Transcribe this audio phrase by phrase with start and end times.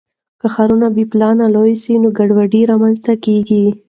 [0.39, 3.63] که ښارونه بې پلانه لوی سي نو ګډوډي رامنځته کیږي.